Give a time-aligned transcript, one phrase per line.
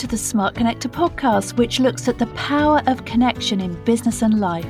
[0.00, 4.40] to the Smart Connector podcast, which looks at the power of connection in business and
[4.40, 4.66] life.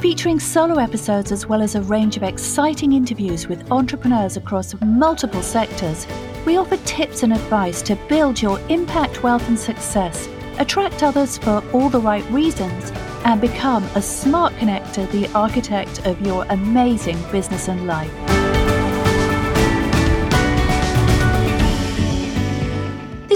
[0.00, 5.40] Featuring solo episodes as well as a range of exciting interviews with entrepreneurs across multiple
[5.40, 6.06] sectors,
[6.44, 10.28] we offer tips and advice to build your impact, wealth, and success,
[10.58, 12.90] attract others for all the right reasons,
[13.24, 18.39] and become a smart connector, the architect of your amazing business and life.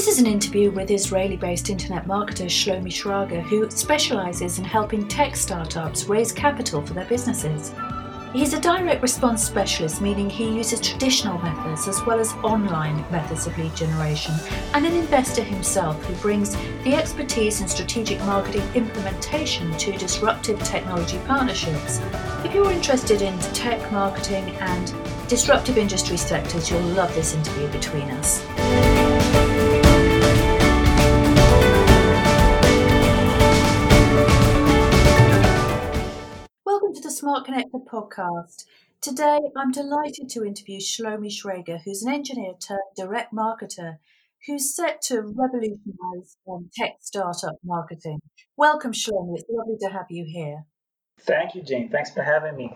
[0.05, 5.09] This is an interview with Israeli based internet marketer Shlomi Shraga, who specializes in helping
[5.09, 7.73] tech startups raise capital for their businesses.
[8.35, 13.47] He's a direct response specialist, meaning he uses traditional methods as well as online methods
[13.47, 14.35] of lead generation,
[14.75, 21.19] and an investor himself who brings the expertise in strategic marketing implementation to disruptive technology
[21.27, 22.03] partnerships.
[22.45, 24.93] If you're interested in tech marketing and
[25.31, 28.94] disruptive industry sectors, you'll love this interview between us.
[37.25, 38.67] Smart Connector podcast.
[39.01, 43.97] Today, I'm delighted to interview Shlomi Shraga, who's an engineer turned direct marketer
[44.47, 48.19] who's set to revolutionize um, tech startup marketing.
[48.59, 49.37] Welcome, Shlomi.
[49.39, 50.67] It's lovely to have you here.
[51.21, 51.89] Thank you, Jane.
[51.89, 52.75] Thanks for having me.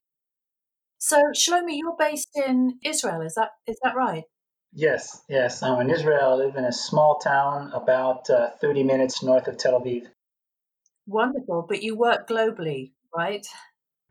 [0.97, 3.21] So, Shlomi, you're based in Israel.
[3.21, 4.25] Is that is that right?
[4.73, 5.63] Yes, yes.
[5.63, 6.33] I'm in Israel.
[6.33, 10.07] I live in a small town about uh, 30 minutes north of Tel Aviv.
[11.07, 11.67] Wonderful.
[11.69, 13.47] But you work globally, right?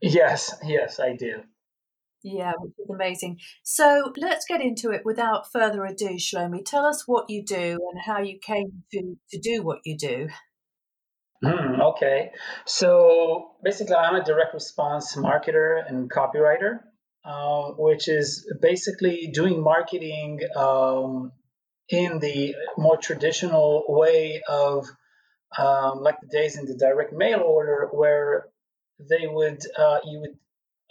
[0.02, 1.42] Yes, yes, I do.
[2.24, 3.40] Yeah, which is amazing.
[3.64, 6.64] So let's get into it without further ado, Shlomi.
[6.66, 10.28] Tell us what you do and how you came to, to do what you do.
[11.44, 12.32] Mm, okay.
[12.66, 16.80] So basically, I'm a direct response marketer and copywriter,
[17.24, 21.32] uh, which is basically doing marketing um,
[21.90, 24.88] in the more traditional way of
[25.58, 28.48] um, like the days in the direct mail order, where
[29.00, 30.38] they would uh, you would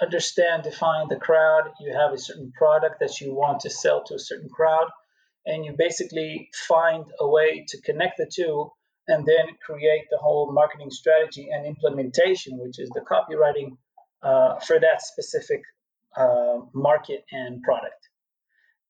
[0.01, 1.71] understand define the crowd.
[1.81, 4.89] You have a certain product that you want to sell to a certain crowd
[5.47, 8.71] and you basically find a way to connect the two
[9.09, 13.77] and then create the whole marketing strategy and implementation which is the copywriting
[14.23, 15.63] uh, for that specific
[16.17, 17.95] uh, market and product.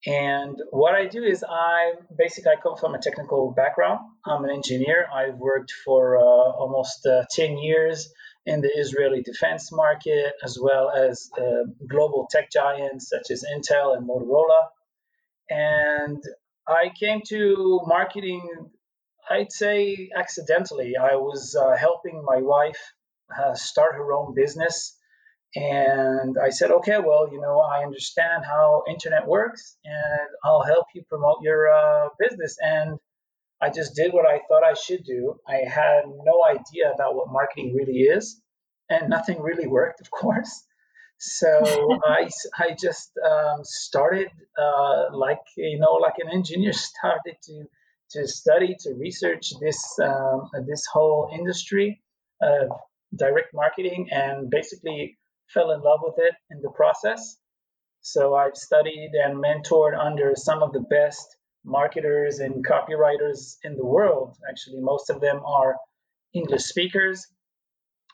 [0.07, 4.01] And what i do is i basically i come from a technical background.
[4.25, 5.07] I'm an engineer.
[5.13, 8.13] I've worked for uh, almost uh, 10 years
[8.47, 13.97] in the Israeli defense market, as well as uh, global tech giants such as Intel
[13.97, 14.67] and Motorola.
[15.51, 16.23] And
[16.67, 18.49] I came to marketing,
[19.29, 20.95] I'd say accidentally.
[20.97, 22.81] I was uh, helping my wife
[23.37, 24.97] uh, start her own business.
[25.57, 30.87] And I said, okay, well, you know, I understand how internet works and I'll help
[30.95, 32.59] you promote your uh, business.
[32.61, 32.99] And
[33.61, 35.37] I just did what I thought I should do.
[35.49, 38.41] I had no idea about what marketing really is,
[38.91, 40.65] and nothing really worked, of course.
[41.19, 41.49] So
[42.05, 42.29] I,
[42.59, 44.29] I just um, started
[44.59, 47.65] uh, like you know like an engineer started to
[48.11, 52.03] to study to research this um, this whole industry
[52.41, 52.69] of
[53.17, 55.19] direct marketing and basically
[55.49, 57.37] fell in love with it in the process.
[58.01, 61.36] So I've studied and mentored under some of the best
[61.67, 64.37] marketers and copywriters in the world.
[64.49, 65.77] Actually, most of them are
[66.33, 67.27] English speakers.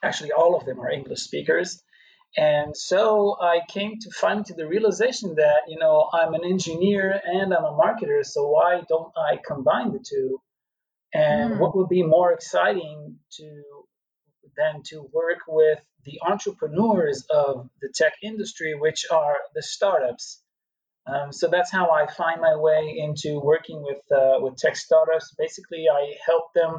[0.03, 1.81] Actually, all of them are English speakers.
[2.35, 7.21] And so I came to finally to the realization that, you know, I'm an engineer
[7.23, 10.41] and I'm a marketer, so why don't I combine the two?
[11.13, 11.59] And mm.
[11.59, 13.63] what would be more exciting to
[14.57, 20.42] than to work with the entrepreneurs of the tech industry, which are the startups
[21.05, 25.33] um, so that's how I find my way into working with uh, with tech startups.
[25.37, 26.77] Basically, I help them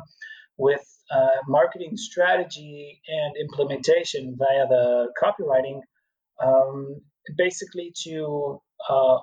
[0.56, 5.80] with uh, marketing strategy and implementation via the copywriting,
[6.42, 7.00] um,
[7.36, 9.18] basically to uh,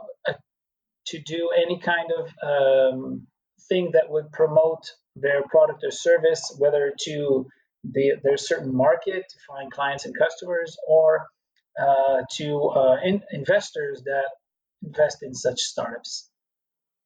[1.08, 3.28] to do any kind of um,
[3.70, 4.84] thing that would promote
[5.16, 7.48] their product or service, whether to
[7.84, 11.26] the, their certain market to find clients and customers, or
[11.80, 14.30] uh, to uh, in, investors that
[14.84, 16.30] invest in such startups.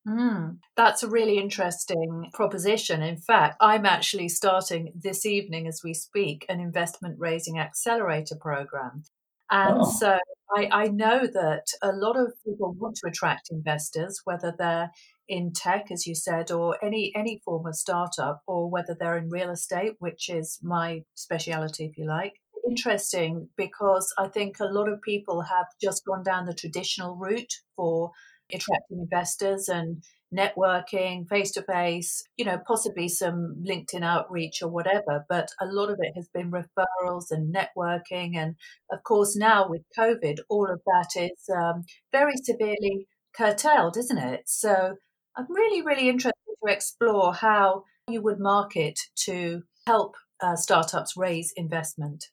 [0.08, 3.02] Mm, that's a really interesting proposition.
[3.02, 9.04] In fact, I'm actually starting this evening as we speak an investment raising accelerator program.
[9.50, 9.92] And oh.
[9.92, 10.20] so
[10.56, 14.92] I, I know that a lot of people want to attract investors, whether they're
[15.28, 19.30] in tech, as you said, or any any form of startup, or whether they're in
[19.30, 22.34] real estate, which is my speciality, if you like
[22.68, 27.54] interesting because I think a lot of people have just gone down the traditional route
[27.76, 28.12] for
[28.54, 30.04] attracting investors and
[30.36, 35.26] networking, face to face, you know, possibly some LinkedIn outreach or whatever.
[35.30, 38.36] But a lot of it has been referrals and networking.
[38.36, 38.56] And
[38.92, 44.42] of course, now with COVID, all of that is um, very severely curtailed, isn't it?
[44.46, 44.96] So
[45.38, 46.34] I'm really, really interested
[46.66, 52.26] to explore how you would market to help uh, startups raise investment.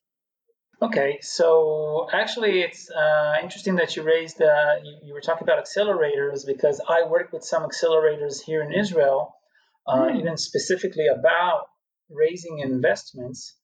[0.81, 5.63] Okay, so actually, it's uh, interesting that you raised, uh, you, you, were talking about
[5.63, 9.33] accelerators because I work with some accelerators here in Israel,
[9.87, 10.19] mm.
[10.19, 11.67] even specifically about
[12.09, 13.55] raising investments.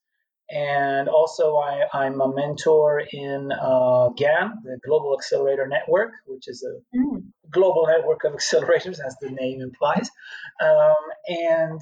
[0.49, 6.63] And also, I, am a mentor in uh, GAN, the Global Accelerator Network, which is
[6.63, 7.23] a mm.
[7.51, 10.09] global network of accelerators, as the name implies.
[10.61, 10.95] Um,
[11.27, 11.81] and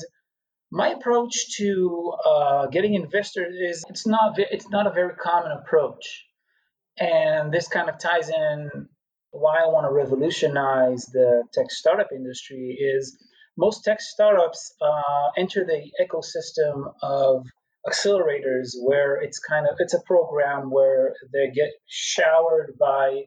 [0.71, 6.25] my approach to uh, getting investors is it's not it's not a very common approach,
[6.99, 8.89] and this kind of ties in
[9.31, 13.17] why I want to revolutionize the tech startup industry is
[13.57, 17.45] most tech startups uh, enter the ecosystem of
[17.87, 23.23] accelerators where it's kind of it's a program where they get showered by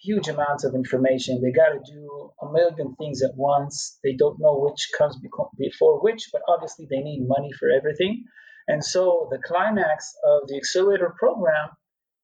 [0.00, 1.40] huge amounts of information.
[1.42, 3.98] They got to do a million things at once.
[4.04, 5.16] They don't know which comes
[5.58, 8.24] before which, but obviously they need money for everything.
[8.68, 11.70] And so the climax of the accelerator program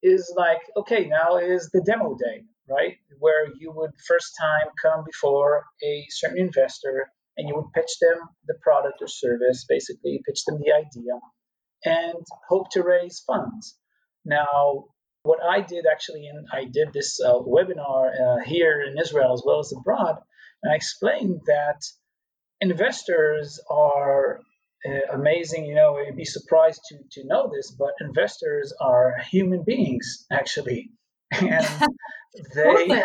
[0.03, 2.97] is like, okay, now is the demo day, right?
[3.19, 8.19] Where you would first time come before a certain investor and you would pitch them
[8.47, 11.19] the product or service, basically pitch them the idea
[11.83, 13.77] and hope to raise funds.
[14.23, 14.85] Now,
[15.25, 19.43] what I did actually, and I did this uh, webinar uh, here in Israel as
[19.45, 20.17] well as abroad,
[20.61, 21.81] and I explained that
[22.61, 24.39] investors are
[24.87, 25.65] uh, amazing.
[25.65, 30.91] You know, you'd be surprised to, to know this, but investors are human beings, actually.
[31.31, 31.65] And
[32.53, 33.03] they,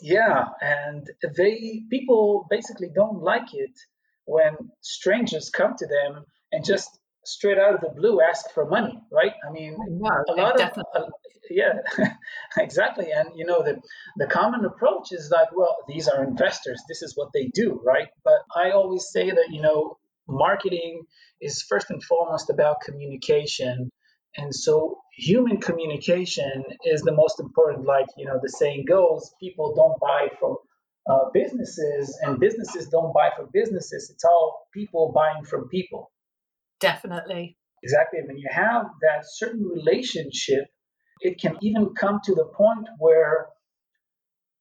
[0.00, 3.72] yeah, and they, people basically don't like it
[4.26, 6.88] when strangers come to them and just
[7.24, 9.32] straight out of the blue ask for money, right?
[9.46, 11.04] I mean, no, a lot of uh,
[11.50, 11.74] yeah,
[12.58, 13.10] exactly.
[13.12, 13.80] And you know, the
[14.16, 16.82] the common approach is like, well, these are investors.
[16.88, 18.08] This is what they do, right?
[18.24, 19.98] But I always say that you know,
[20.28, 21.04] marketing
[21.40, 23.90] is first and foremost about communication.
[24.36, 27.86] And so human communication is the most important.
[27.86, 30.56] Like, you know, the saying goes, people don't buy from
[31.08, 34.10] uh, businesses and businesses don't buy from businesses.
[34.12, 36.12] It's all people buying from people.
[36.80, 37.56] Definitely.
[37.82, 38.18] Exactly.
[38.20, 40.64] And when you have that certain relationship,
[41.20, 43.48] it can even come to the point where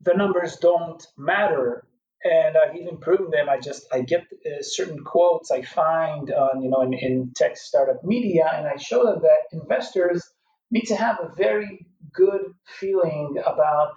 [0.02, 1.86] the numbers don't matter.
[2.24, 3.48] And I've even proven them.
[3.48, 7.58] I just I get uh, certain quotes I find on you know in, in tech
[7.58, 10.28] startup media, and I show them that investors
[10.72, 13.94] need to have a very good feeling about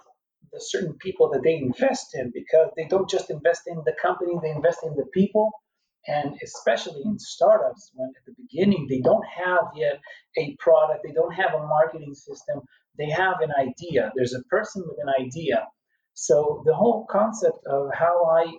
[0.53, 4.33] the certain people that they invest in because they don't just invest in the company,
[4.41, 5.51] they invest in the people
[6.07, 9.99] and especially in startups when at the beginning they don't have yet
[10.37, 12.61] a product they don't have a marketing system
[12.97, 14.11] they have an idea.
[14.15, 15.67] There's a person with an idea.
[16.13, 18.51] So the whole concept of how i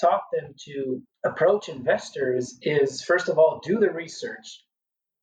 [0.00, 4.62] taught them to approach investors is first of all do the research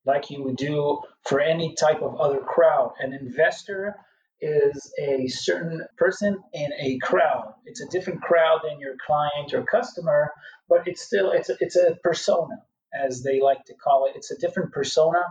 [0.03, 2.93] like you would do for any type of other crowd.
[2.99, 3.95] An investor
[4.43, 7.53] is a certain person in a crowd.
[7.65, 10.31] It's a different crowd than your client or customer,
[10.67, 12.55] but it's still it's a, it's a persona
[12.93, 14.17] as they like to call it.
[14.17, 15.23] It's a different persona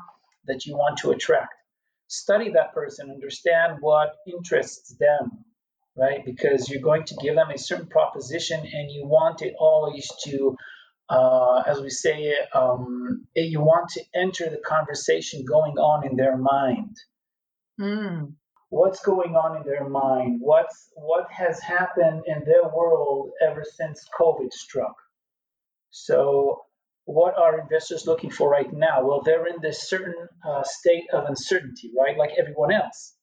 [0.46, 1.54] that you want to attract.
[2.08, 5.44] Study that person, understand what interests them,
[5.96, 6.24] right?
[6.24, 10.56] Because you're going to give them a certain proposition, and you want it always to
[11.10, 16.38] uh, as we say, um, you want to enter the conversation going on in their
[16.38, 16.96] mind.
[17.78, 18.32] Mm
[18.72, 24.08] what's going on in their mind, what's what has happened in their world ever since
[24.18, 24.96] COVID struck.
[25.90, 26.62] So,
[27.04, 29.06] what are investors looking for right now?
[29.06, 30.14] Well, they're in this certain
[30.48, 32.16] uh, state of uncertainty, right?
[32.16, 33.14] Like everyone else.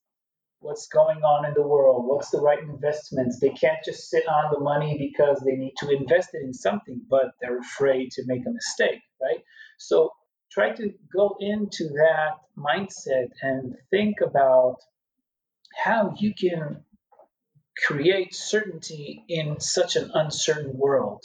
[0.60, 2.04] What's going on in the world?
[2.06, 3.40] What's the right investments?
[3.40, 7.00] They can't just sit on the money because they need to invest it in something,
[7.10, 9.42] but they're afraid to make a mistake, right?
[9.78, 10.10] So,
[10.52, 14.76] try to go into that mindset and think about
[15.74, 16.84] how you can
[17.76, 21.24] create certainty in such an uncertain world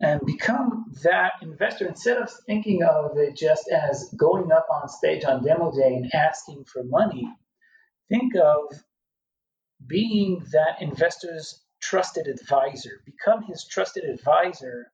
[0.00, 5.24] and become that investor instead of thinking of it just as going up on stage
[5.24, 7.28] on demo day and asking for money.
[8.08, 8.60] Think of
[9.86, 13.02] being that investor's trusted advisor.
[13.04, 14.90] Become his trusted advisor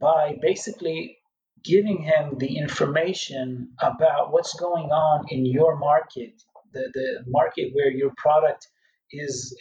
[0.00, 1.18] by basically
[1.62, 6.42] giving him the information about what's going on in your market
[6.74, 8.68] the, the market where your product
[9.12, 9.56] is,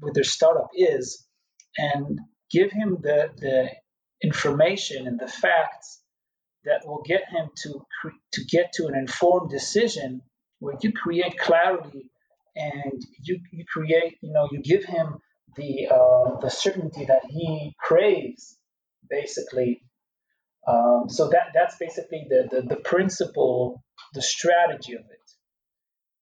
[0.00, 1.26] where their startup is,
[1.78, 2.18] and
[2.50, 3.70] give him the, the
[4.22, 6.02] information and the facts
[6.64, 7.80] that will get him to
[8.32, 10.20] to get to an informed decision
[10.58, 12.10] where you create clarity
[12.56, 15.18] and you, you create you know you give him
[15.56, 18.58] the uh, the certainty that he craves
[19.08, 19.82] basically.
[20.68, 25.25] Um, so that that's basically the, the the principle the strategy of it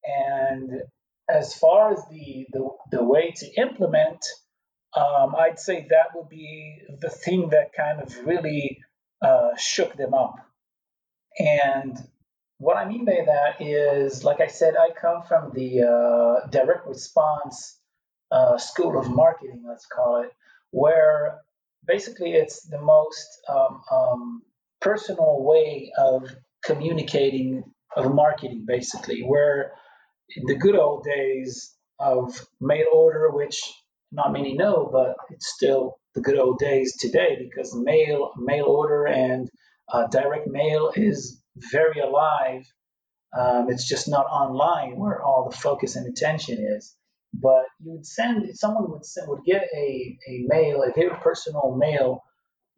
[0.04, 0.82] and
[1.28, 4.24] as far as the the, the way to implement
[4.96, 8.78] um, I'd say that would be the thing that kind of really
[9.22, 10.36] uh, shook them up.
[11.38, 11.98] And
[12.58, 16.86] what I mean by that is, like I said, I come from the uh, direct
[16.86, 17.78] response
[18.30, 20.30] uh, school of marketing, let's call it,
[20.70, 21.40] where
[21.86, 24.42] basically it's the most um, um,
[24.80, 26.34] personal way of
[26.64, 27.64] communicating,
[27.96, 29.72] of marketing, basically, where
[30.44, 33.60] the good old days of mail order, which
[34.12, 39.06] not many know, but it's still the good old days today because mail, mail order,
[39.06, 39.50] and
[39.92, 42.64] uh, direct mail is very alive.
[43.36, 46.94] Um, it's just not online where all the focus and attention is.
[47.32, 51.74] But you would send someone would send, would get a, a mail, a very personal
[51.76, 52.22] mail,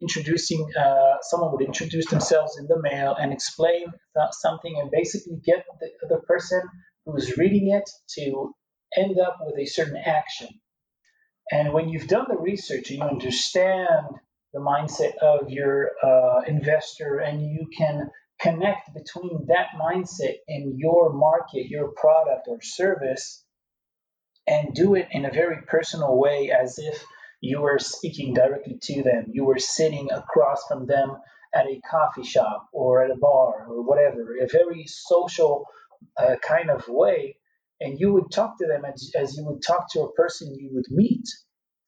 [0.01, 3.85] introducing uh, someone would introduce themselves in the mail and explain
[4.31, 6.61] something and basically get the, the person
[7.07, 8.53] who's reading it to
[8.97, 10.49] end up with a certain action
[11.51, 14.07] and when you've done the research and you understand
[14.53, 18.09] the mindset of your uh, investor and you can
[18.41, 23.43] connect between that mindset and your market, your product or service,
[24.47, 27.05] and do it in a very personal way as if
[27.41, 29.25] you were speaking directly to them.
[29.29, 31.17] You were sitting across from them
[31.53, 35.65] at a coffee shop or at a bar or whatever, a very social
[36.17, 37.37] uh, kind of way
[37.79, 40.69] and you would talk to them as, as you would talk to a person you
[40.73, 41.27] would meet,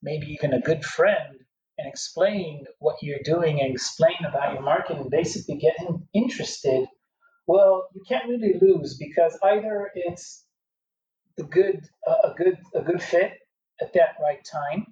[0.02, 1.36] maybe even a good friend,
[1.78, 6.86] and explain what you're doing and explain about your market and basically get him interested,
[7.48, 10.46] well, you can't really lose because either it's
[11.38, 13.32] the good uh, a good a good fit
[13.82, 14.86] at that right time,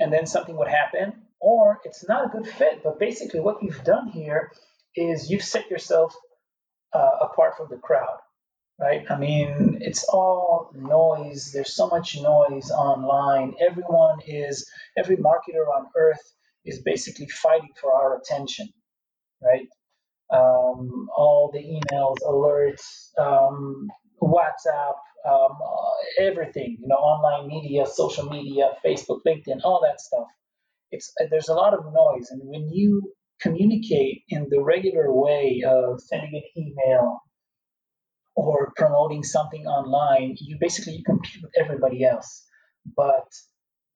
[0.00, 2.82] and then something would happen, or it's not a good fit.
[2.82, 4.50] But basically, what you've done here
[4.96, 6.14] is you've set yourself
[6.92, 8.18] uh, apart from the crowd
[8.78, 9.04] right?
[9.10, 11.50] I mean, it's all noise.
[11.52, 13.54] There's so much noise online.
[13.60, 16.20] Everyone is, every marketer on earth
[16.64, 18.68] is basically fighting for our attention,
[19.42, 19.68] right?
[20.30, 23.88] Um, all the emails, alerts, um,
[24.20, 24.94] WhatsApp,
[25.28, 30.26] um, uh, everything, you know, online media, social media, Facebook, LinkedIn, all that stuff.
[30.90, 36.00] It's there's a lot of noise, and when you communicate in the regular way of
[36.00, 37.20] sending an email,
[38.36, 42.44] or promoting something online, you basically you compete with everybody else.
[42.96, 43.26] But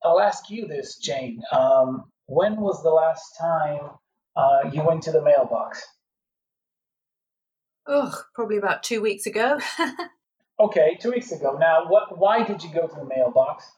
[0.03, 1.41] I'll ask you this, Jane.
[1.51, 3.91] Um, when was the last time
[4.35, 5.85] uh, you went to the mailbox?
[7.87, 9.59] Oh, probably about two weeks ago.
[10.59, 11.57] okay, two weeks ago.
[11.59, 12.17] Now, what?
[12.17, 13.69] Why did you go to the mailbox?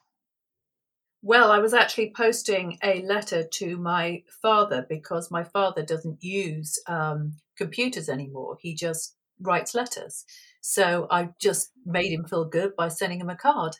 [1.22, 6.78] Well, I was actually posting a letter to my father because my father doesn't use
[6.86, 8.58] um, computers anymore.
[8.60, 10.26] He just writes letters.
[10.66, 13.76] So I just made him feel good by sending him a card.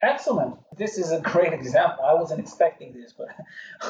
[0.00, 0.58] Excellent.
[0.78, 2.04] This is a great example.
[2.04, 3.26] I wasn't expecting this, but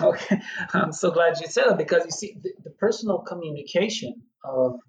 [0.02, 0.40] okay.
[0.72, 4.80] I'm so glad you said it because you see, the, the personal communication of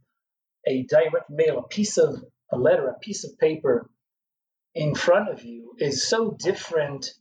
[0.66, 3.90] a direct mail, a piece of a letter, a piece of paper
[4.74, 7.12] in front of you is so different,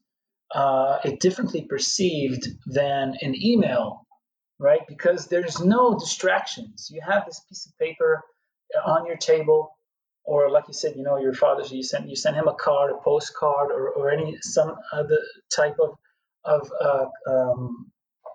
[0.55, 4.07] uh, it differently perceived than an email,
[4.61, 4.83] right?
[4.87, 6.89] Because there's no distractions.
[6.89, 8.23] You have this piece of paper
[8.85, 9.77] on your table
[10.25, 12.91] or like you said you know your father you send you send him a card
[12.91, 15.19] a postcard or, or any some other
[15.55, 15.97] type of
[16.45, 17.91] of uh, um,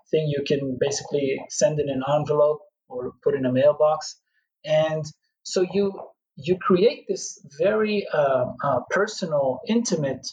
[0.10, 2.60] thing you can basically send in an envelope
[2.90, 4.20] or put in a mailbox
[4.66, 5.06] and
[5.44, 5.94] so you
[6.36, 10.26] you create this very uh, uh, personal intimate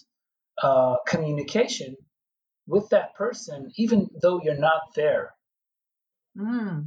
[0.62, 1.96] uh, communication
[2.66, 5.34] with that person even though you're not there
[6.36, 6.86] mm.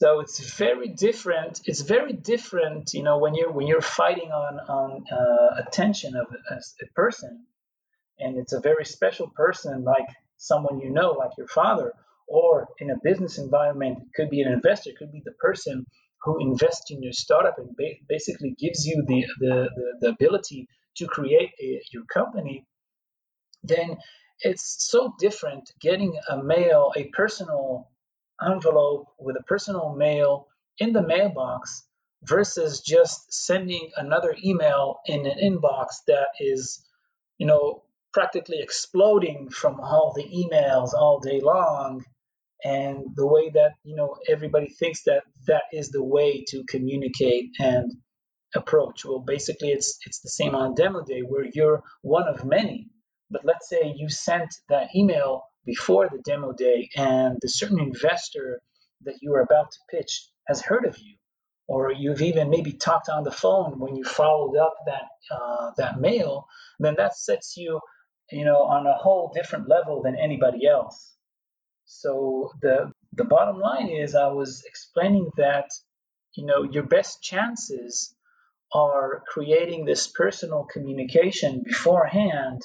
[0.00, 1.60] So it's very different.
[1.64, 6.26] It's very different, you know, when you're when you're fighting on on uh, attention of
[6.50, 7.46] a, a person,
[8.20, 11.92] and it's a very special person, like someone you know, like your father,
[12.28, 15.84] or in a business environment, it could be an investor, could be the person
[16.22, 20.68] who invests in your startup and ba- basically gives you the, the, the, the ability
[20.96, 22.66] to create a, your company,
[23.62, 23.96] then
[24.40, 27.90] it's so different getting a mail, a personal
[28.46, 31.84] envelope with a personal mail in the mailbox
[32.22, 36.84] versus just sending another email in an inbox that is,
[37.38, 42.04] you know, practically exploding from all the emails all day long.
[42.64, 47.50] And the way that you know everybody thinks that that is the way to communicate
[47.60, 47.92] and
[48.56, 49.04] approach.
[49.04, 52.88] Well basically it's it's the same on demo day where you're one of many.
[53.30, 58.60] But let's say you sent that email before the demo day and the certain investor
[59.04, 61.16] that you are about to pitch has heard of you
[61.68, 66.00] or you've even maybe talked on the phone when you followed up that uh, that
[66.00, 66.46] mail
[66.80, 67.80] then that sets you
[68.32, 71.16] you know on a whole different level than anybody else
[71.86, 75.68] so the the bottom line is I was explaining that
[76.36, 78.14] you know your best chances
[78.72, 82.62] are creating this personal communication beforehand.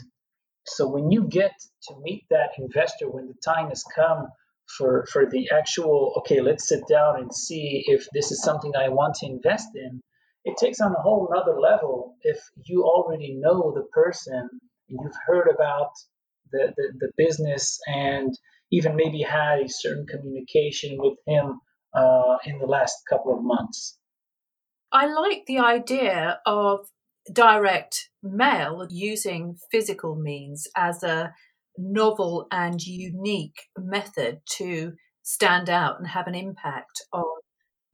[0.66, 1.54] So when you get
[1.88, 4.28] to meet that investor when the time has come
[4.78, 8.90] for for the actual okay, let's sit down and see if this is something I
[8.90, 10.02] want to invest in,
[10.46, 14.50] it takes on a whole another level if you already know the person
[14.90, 15.92] and you've heard about
[16.52, 18.38] the, the, the business and
[18.72, 21.60] even maybe had a certain communication with him
[21.94, 23.98] uh, in the last couple of months.
[24.92, 26.88] I like the idea of
[27.32, 31.34] direct mail using physical means as a
[31.78, 37.24] novel and unique method to stand out and have an impact on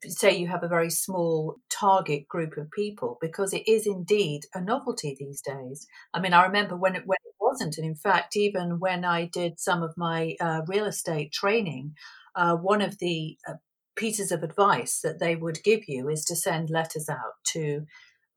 [0.07, 4.61] say you have a very small target group of people because it is indeed a
[4.61, 5.87] novelty these days.
[6.13, 9.25] I mean, I remember when it when it wasn't, and in fact, even when I
[9.25, 11.95] did some of my uh, real estate training,
[12.35, 13.53] uh, one of the uh,
[13.95, 17.85] pieces of advice that they would give you is to send letters out to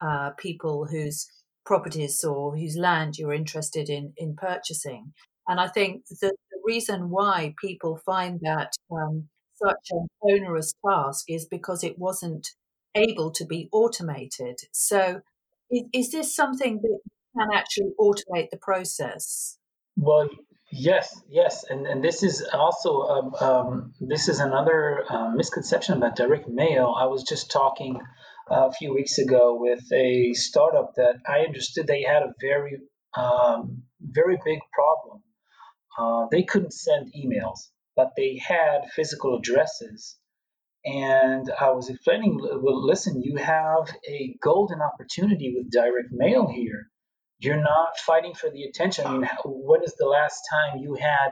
[0.04, 1.26] uh, people whose
[1.64, 5.12] properties or whose land you're interested in in purchasing.
[5.48, 11.26] And I think that the reason why people find that um, such an onerous task
[11.28, 12.48] is because it wasn't
[12.94, 14.58] able to be automated.
[14.72, 15.20] So,
[15.70, 16.98] is, is this something that
[17.36, 19.58] can actually automate the process?
[19.96, 20.28] Well,
[20.70, 26.16] yes, yes, and and this is also um, um, this is another uh, misconception about
[26.16, 26.94] direct mail.
[26.96, 28.00] I was just talking
[28.48, 32.78] a few weeks ago with a startup that I understood they had a very
[33.16, 35.22] um, very big problem.
[35.98, 40.16] Uh, they couldn't send emails but they had physical addresses.
[40.84, 46.88] And I was explaining, well, listen, you have a golden opportunity with direct mail here.
[47.38, 49.06] You're not fighting for the attention.
[49.06, 51.30] I mean, when is the last time you had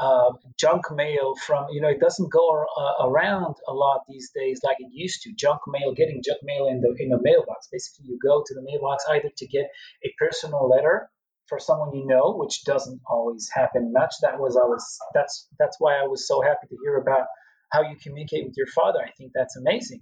[0.00, 4.60] uh, junk mail from, you know, it doesn't go uh, around a lot these days
[4.64, 5.32] like it used to.
[5.34, 7.68] Junk mail, getting junk mail in the in the mailbox.
[7.70, 9.66] Basically, you go to the mailbox either to get
[10.04, 11.10] a personal letter
[11.48, 14.14] for someone you know, which doesn't always happen much.
[14.22, 17.26] That was I was that's that's why I was so happy to hear about
[17.70, 19.00] how you communicate with your father.
[19.04, 20.00] I think that's amazing.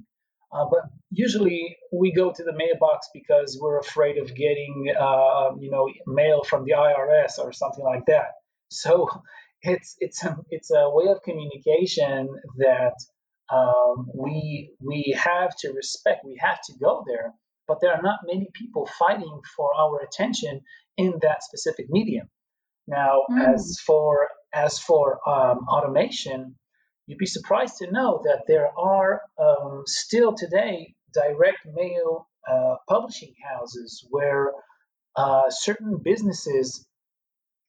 [0.50, 0.80] Uh, but
[1.10, 6.42] usually we go to the mailbox because we're afraid of getting, uh, you know, mail
[6.42, 8.28] from the IRS or something like that.
[8.70, 9.08] So
[9.62, 12.94] it's it's a, it's a way of communication that
[13.50, 16.24] um, we we have to respect.
[16.24, 17.34] We have to go there
[17.68, 20.62] but there are not many people fighting for our attention
[20.96, 22.28] in that specific medium.
[22.88, 23.54] Now, mm.
[23.54, 26.56] as for as for um, automation,
[27.06, 33.34] you'd be surprised to know that there are um, still today direct mail uh, publishing
[33.46, 34.52] houses where
[35.16, 36.87] uh, certain businesses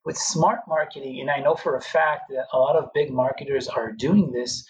[0.05, 3.67] with smart marketing, and I know for a fact that a lot of big marketers
[3.67, 4.65] are doing this.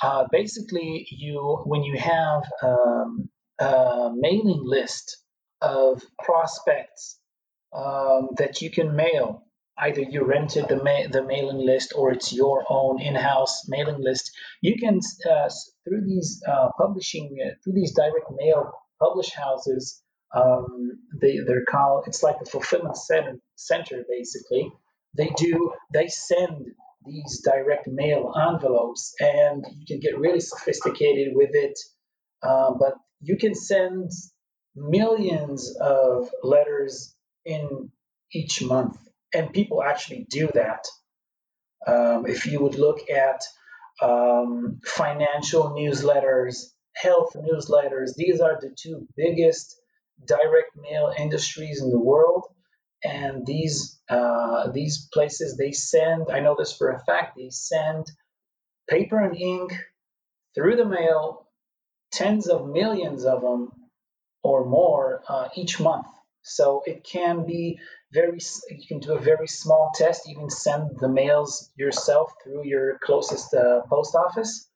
[0.00, 5.18] Uh, basically, you when you have um, a mailing list
[5.60, 7.18] of prospects
[7.72, 9.44] um, that you can mail.
[9.78, 14.30] Either you rented the ma- the mailing list or it's your own in-house mailing list.
[14.60, 15.48] You can uh,
[15.84, 20.02] through these uh, publishing uh, through these direct mail publish houses.
[20.34, 24.72] Um, they they're called it's like a fulfillment center, center basically.
[25.16, 26.66] They do they send
[27.04, 31.78] these direct mail envelopes and you can get really sophisticated with it.
[32.42, 34.10] Uh, but you can send
[34.74, 37.14] millions of letters
[37.44, 37.90] in
[38.32, 38.96] each month,
[39.34, 40.84] and people actually do that.
[41.86, 43.42] Um, if you would look at
[44.00, 46.56] um, financial newsletters,
[46.94, 49.76] health newsletters, these are the two biggest
[50.26, 52.46] direct mail industries in the world.
[53.04, 58.06] And these uh, these places they send, I know this for a fact, they send
[58.88, 59.72] paper and ink
[60.54, 61.48] through the mail,
[62.12, 63.72] tens of millions of them
[64.42, 66.06] or more uh, each month.
[66.42, 67.78] So it can be
[68.12, 68.38] very,
[68.70, 73.54] you can do a very small test, even send the mails yourself through your closest
[73.54, 74.68] uh, post office.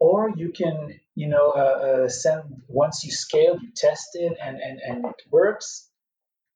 [0.00, 4.58] Or you can, you know, uh, uh, send once you scale, you test it and,
[4.60, 5.88] and, and it works.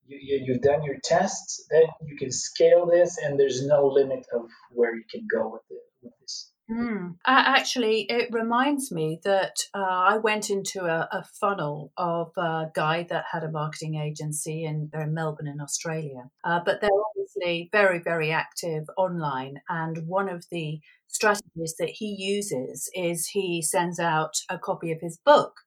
[0.06, 4.26] you, you, you've done your tests, then you can scale this, and there's no limit
[4.34, 6.52] of where you can go with it with this.
[6.70, 7.16] Mm.
[7.26, 13.06] actually, it reminds me that uh, I went into a, a, funnel of a guy
[13.10, 16.30] that had a marketing agency in, in Melbourne, in Australia.
[16.42, 19.60] Uh, but they're obviously very, very active online.
[19.68, 25.02] And one of the strategies that he uses is he sends out a copy of
[25.02, 25.60] his book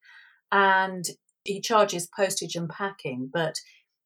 [0.52, 1.06] and
[1.44, 3.30] he charges postage and packing.
[3.32, 3.56] But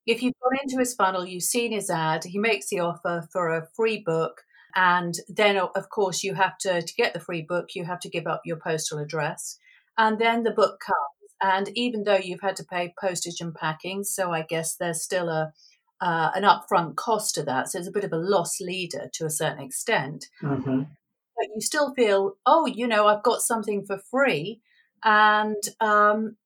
[0.05, 3.49] if you've gone into his funnel, you've seen his ad, he makes the offer for
[3.49, 4.41] a free book
[4.75, 8.09] and then, of course, you have to, to get the free book, you have to
[8.09, 9.57] give up your postal address.
[9.97, 10.97] And then the book comes.
[11.43, 15.27] And even though you've had to pay postage and packing, so I guess there's still
[15.29, 15.53] a,
[15.99, 17.69] uh, an upfront cost to that.
[17.69, 20.27] So it's a bit of a loss leader to a certain extent.
[20.41, 20.81] Mm-hmm.
[20.81, 24.61] But you still feel, oh, you know, I've got something for free.
[25.03, 26.37] And um,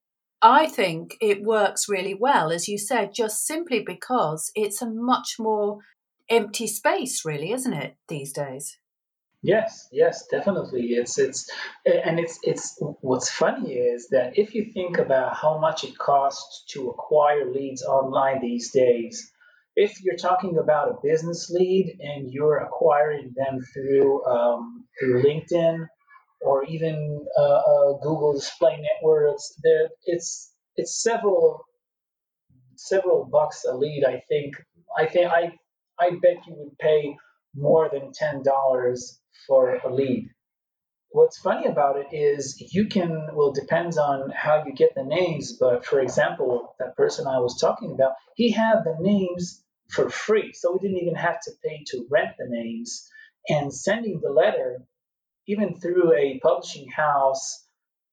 [0.42, 5.36] I think it works really well, as you said, just simply because it's a much
[5.40, 5.80] more
[6.30, 8.78] empty space, really, isn't it, these days?
[9.46, 10.94] Yes, yes, definitely.
[10.94, 11.48] It's it's
[11.86, 16.64] and it's it's what's funny is that if you think about how much it costs
[16.70, 19.32] to acquire leads online these days,
[19.76, 25.86] if you're talking about a business lead and you're acquiring them through um, through LinkedIn
[26.42, 31.66] or even uh, uh, Google Display Networks, there it's it's several
[32.78, 34.06] several bucks a lead.
[34.08, 34.56] I think
[34.98, 35.52] I think I
[36.00, 37.18] I bet you would pay
[37.56, 40.30] more than $10 for a lead.
[41.10, 45.54] What's funny about it is you can, well, depends on how you get the names,
[45.58, 50.52] but for example, that person I was talking about, he had the names for free.
[50.54, 53.10] So we didn't even have to pay to rent the names.
[53.48, 54.84] And sending the letter,
[55.48, 57.66] even through a publishing house,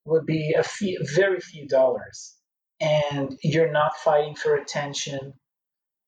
[0.04, 2.36] would be a few, very few dollars.
[2.80, 5.34] And you're not fighting for attention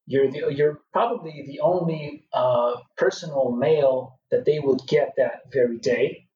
[0.07, 5.79] you're the, you're probably the only uh, personal mail that they would get that very
[5.79, 6.27] day.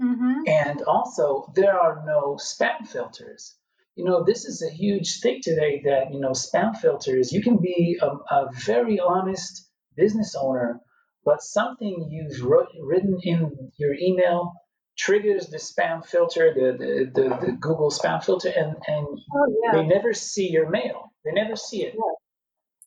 [0.00, 0.42] Mm-hmm.
[0.46, 3.56] And also, there are no spam filters.
[3.96, 7.56] You know, this is a huge thing today that, you know, spam filters, you can
[7.56, 10.80] be a, a very honest business owner,
[11.24, 14.52] but something you've wrote, written in your email
[14.96, 19.72] triggers the spam filter, the, the, the, the Google spam filter, and, and oh, yeah.
[19.72, 21.12] they never see your mail.
[21.24, 21.94] They never see it.
[21.94, 22.14] Yeah.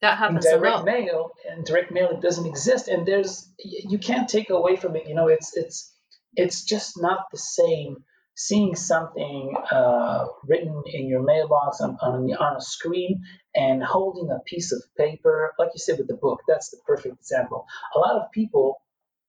[0.02, 0.86] That happens in direct a lot.
[0.86, 5.08] mail and direct mail it doesn't exist and there's you can't take away from it
[5.08, 5.94] you know it's it's
[6.36, 8.04] it's just not the same
[8.36, 14.40] seeing something uh, written in your mailbox on, on, on a screen and holding a
[14.40, 18.16] piece of paper like you said with the book that's the perfect example a lot
[18.16, 18.82] of people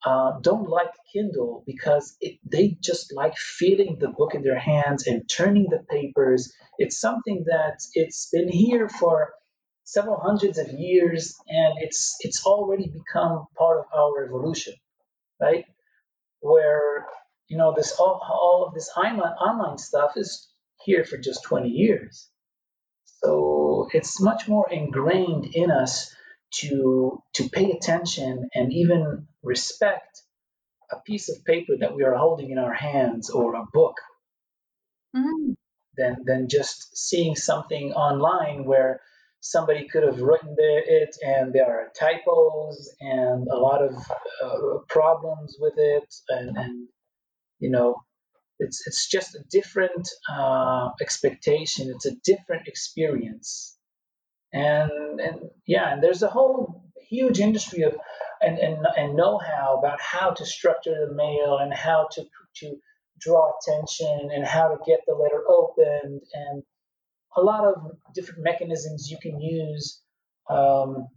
[0.05, 5.07] uh, don't like Kindle because it, they just like feeling the book in their hands
[5.07, 6.53] and turning the papers.
[6.79, 9.33] It's something that it's been here for
[9.85, 14.75] several hundreds of years, and it's it's already become part of our evolution,
[15.41, 15.65] right?
[16.41, 17.07] Where
[17.49, 20.49] you know this all, all of this online online stuff is
[20.85, 22.29] here for just 20 years,
[23.05, 26.15] so it's much more ingrained in us
[26.61, 30.23] to to pay attention and even respect
[30.91, 33.97] a piece of paper that we are holding in our hands or a book
[35.17, 35.53] mm-hmm.
[35.97, 39.01] than than just seeing something online where
[39.43, 43.95] somebody could have written it and there are typos and a lot of
[44.43, 46.89] uh, problems with it and, and,
[47.59, 47.97] you know
[48.63, 51.91] it's it's just a different uh, expectation.
[51.95, 53.77] It's a different experience.
[54.53, 57.95] And and yeah and there's a whole huge industry of
[58.43, 62.25] and, and, and know-how about how to structure the mail and how to
[62.57, 62.77] to
[63.21, 66.63] draw attention and how to get the letter opened and
[67.37, 67.75] a lot of
[68.15, 70.01] different mechanisms you can use
[70.51, 71.09] um,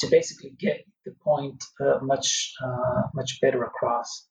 [0.00, 4.26] to basically get the point uh, much uh, much better across.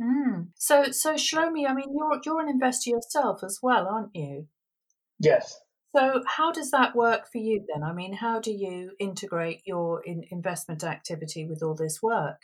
[0.00, 0.48] Mm.
[0.56, 4.46] So, so Shlomi, I mean, you're you're an investor yourself as well, aren't you?
[5.18, 5.58] Yes.
[5.94, 7.82] So, how does that work for you then?
[7.82, 12.36] I mean, how do you integrate your in investment activity with all this work?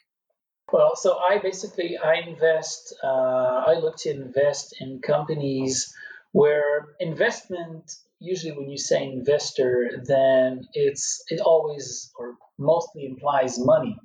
[0.72, 2.94] Well, so I basically I invest.
[3.05, 5.92] Uh, I look to invest in companies
[6.33, 13.97] where investment usually when you say investor then it's it always or mostly implies money.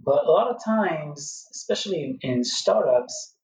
[0.00, 3.34] But a lot of times especially in, in startups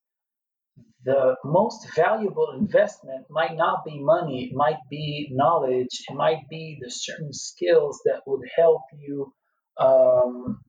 [1.04, 6.78] the most valuable investment might not be money it might be knowledge it might be
[6.80, 9.32] the certain skills that would help you
[9.78, 10.60] um,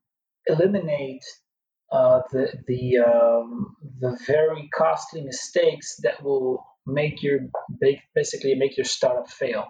[0.46, 1.24] eliminate
[1.92, 7.40] uh, the the um, the very costly mistakes that will make your
[8.14, 9.66] basically make your startup fail.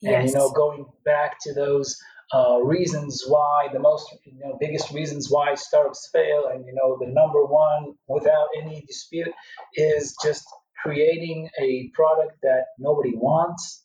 [0.00, 0.14] Yes.
[0.14, 1.98] And you know, going back to those
[2.34, 6.98] uh, reasons why the most you know biggest reasons why startups fail and you know
[6.98, 9.32] the number one without any dispute
[9.74, 10.44] is just
[10.82, 13.84] creating a product that nobody wants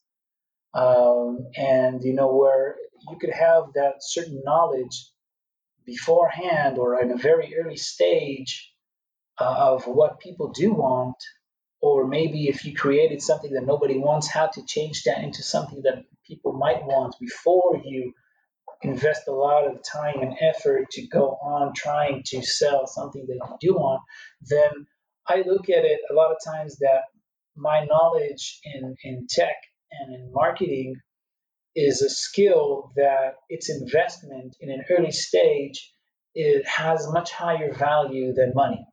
[0.73, 2.75] um, and you know where
[3.09, 5.11] you could have that certain knowledge
[5.85, 8.73] beforehand or in a very early stage
[9.39, 11.15] uh, of what people do want
[11.81, 15.81] or maybe if you created something that nobody wants how to change that into something
[15.83, 18.13] that people might want before you
[18.83, 23.35] invest a lot of time and effort to go on trying to sell something that
[23.35, 24.01] you do want,
[24.41, 24.87] then
[25.27, 27.01] I look at it a lot of times that
[27.55, 29.55] my knowledge in, in tech
[29.91, 30.95] and in marketing
[31.75, 35.93] is a skill that its investment in an early stage
[36.33, 38.85] it has much higher value than money.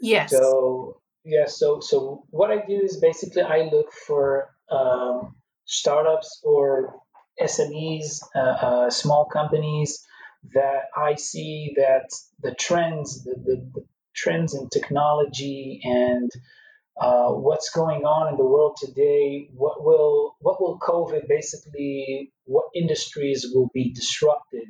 [0.00, 0.30] Yes.
[0.30, 0.97] So
[1.28, 5.36] yeah, so so what I do is basically I look for um,
[5.66, 6.94] startups or
[7.38, 10.02] SMEs, uh, uh, small companies
[10.54, 12.08] that I see that
[12.40, 13.84] the trends, the, the, the
[14.16, 16.30] trends in technology and
[16.98, 22.70] uh, what's going on in the world today, what will what will COVID basically, what
[22.74, 24.68] industries will be disrupted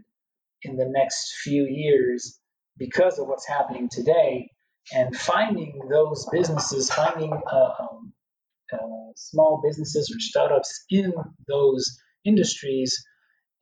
[0.62, 2.40] in the next few years
[2.76, 4.50] because of what's happening today,
[4.92, 8.12] and finding those businesses, finding uh, um,
[8.72, 11.12] uh, small businesses or startups in
[11.46, 13.04] those industries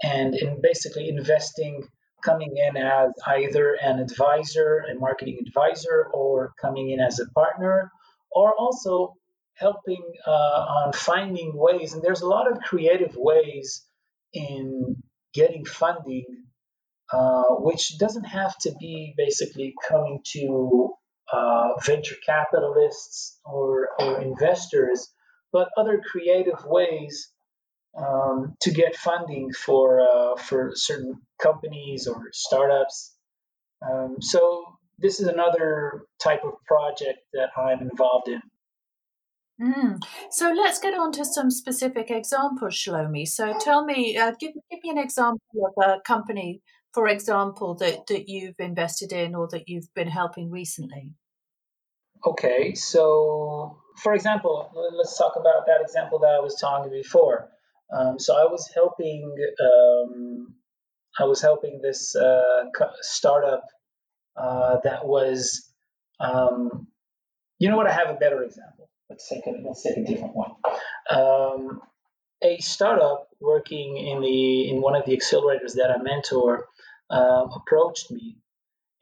[0.03, 1.83] and in basically investing
[2.23, 7.91] coming in as either an advisor a marketing advisor or coming in as a partner
[8.33, 9.15] or also
[9.55, 13.87] helping uh, on finding ways and there's a lot of creative ways
[14.33, 14.97] in
[15.35, 16.27] getting funding
[17.13, 20.93] uh, which doesn't have to be basically coming to
[21.33, 25.13] uh, venture capitalists or, or investors
[25.53, 27.33] but other creative ways
[27.97, 33.15] um, to get funding for uh, for certain companies or startups.
[33.81, 34.65] Um, so
[34.99, 38.43] this is another type of project that I'm involved in.
[39.61, 40.03] Mm.
[40.31, 43.27] So let's get on to some specific examples, Shlomi.
[43.27, 46.61] So tell me, uh, give, give me an example of a company,
[46.97, 51.13] for example, that, that you've invested in or that you've been helping recently.
[52.27, 57.51] Okay, so for example, let's talk about that example that I was talking before.
[57.95, 59.31] Um, so I was helping
[59.61, 60.55] um,
[61.21, 62.65] I was helping this uh,
[63.03, 63.65] startup
[64.35, 65.71] uh, that was
[66.19, 66.87] um,
[67.59, 68.89] you know what I have a better example.
[69.11, 70.53] Let's take a let's take a different one.
[71.11, 71.83] Um,
[72.43, 76.67] a startup working in the in one of the accelerators that I mentor
[77.11, 78.39] um, approached me,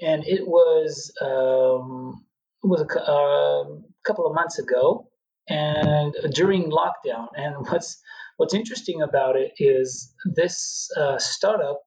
[0.01, 2.25] and it was um,
[2.62, 5.09] it was a, um, couple of months ago,
[5.49, 7.29] and during lockdown.
[7.37, 8.01] And what's
[8.37, 11.83] what's interesting about it is this uh, startup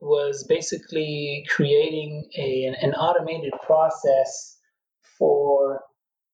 [0.00, 4.56] was basically creating a, an automated process
[5.18, 5.80] for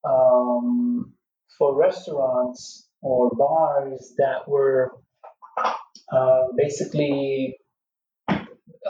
[0.07, 1.13] um,
[1.57, 4.91] for restaurants or bars that were
[6.11, 7.57] uh, basically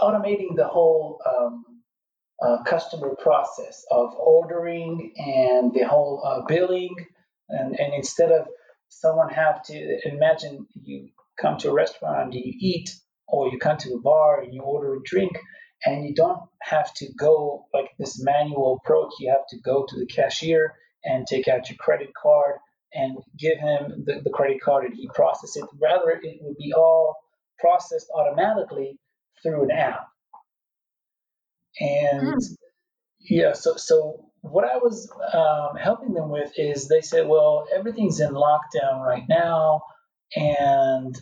[0.01, 1.65] automating the whole um,
[2.41, 6.95] uh, customer process of ordering and the whole uh, billing.
[7.49, 8.47] And, and instead of
[8.89, 12.89] someone have to imagine you come to a restaurant and you eat
[13.27, 15.37] or you come to a bar and you order a drink
[15.85, 19.13] and you don't have to go like this manual approach.
[19.19, 22.55] You have to go to the cashier and take out your credit card
[22.93, 25.65] and give him the, the credit card and he process it.
[25.81, 27.15] Rather it would be all
[27.59, 28.97] processed automatically
[29.41, 30.07] through an app
[31.79, 32.55] and mm.
[33.19, 38.19] yeah so so what I was um, helping them with is they said, well, everything's
[38.19, 39.81] in lockdown right now,
[40.35, 41.15] and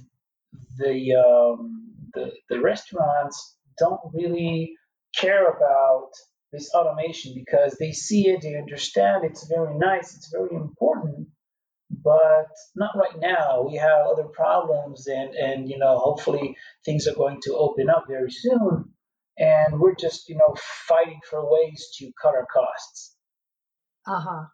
[0.78, 4.76] the um, the, the restaurants don't really
[5.16, 6.10] care about
[6.52, 11.28] this automation because they see it, they understand it's very nice, it's very important,
[12.04, 13.64] but not right now.
[13.64, 18.06] We have other problems, and and you know, hopefully things are going to open up
[18.08, 18.94] very soon,
[19.38, 20.56] and we're just you know
[20.88, 23.16] fighting for ways to cut our costs.
[24.08, 24.46] Uh huh.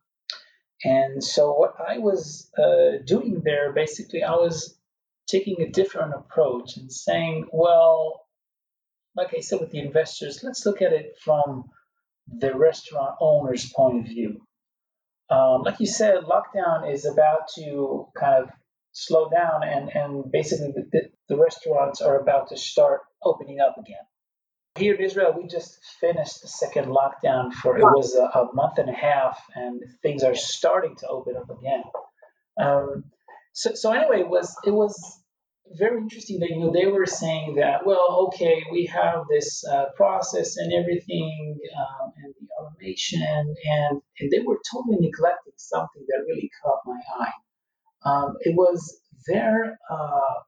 [0.84, 4.80] And so what I was uh, doing there, basically, I was
[5.28, 8.25] taking a different approach and saying, well,
[9.15, 11.65] like I said with the investors, let's look at it from
[12.28, 14.41] the restaurant owner's point of view.
[15.29, 18.49] Um, like you said, lockdown is about to kind of
[18.91, 23.97] slow down, and, and basically the, the restaurants are about to start opening up again.
[24.77, 28.77] Here in Israel, we just finished the second lockdown for it was a, a month
[28.77, 31.83] and a half, and things are starting to open up again.
[32.59, 33.05] Um,
[33.53, 35.18] so, so anyway, it was it was
[35.77, 39.86] very interesting that you know they were saying that well okay we have this uh,
[39.95, 46.25] process and everything um, and the automation and and they were totally neglecting something that
[46.27, 47.32] really caught my eye.
[48.05, 50.39] Um, it was their uh,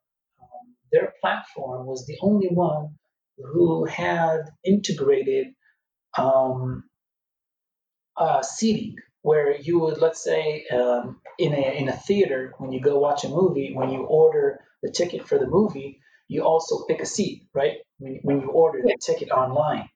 [0.41, 2.95] um, their platform was the only one
[3.37, 5.47] who had integrated
[8.17, 12.81] uh, seating where you would let's say um, in a in a theater when you
[12.81, 17.01] go watch a movie when you order the ticket for the movie you also pick
[17.01, 17.77] a seat right?
[17.99, 19.89] When, when you order the ticket online.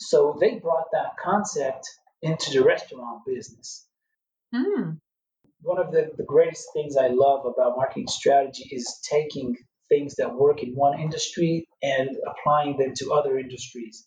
[0.00, 1.88] So they brought that concept
[2.22, 3.86] into the restaurant business.
[4.54, 4.98] Mm.
[5.60, 9.54] one of the, the greatest things i love about marketing strategy is taking
[9.88, 14.06] things that work in one industry and applying them to other industries.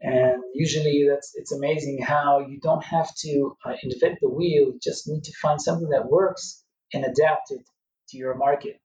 [0.00, 4.66] And usually that's it's amazing how you don't have to uh, invent the wheel.
[4.72, 7.62] You just need to find something that works and adapt it
[8.08, 8.76] to your market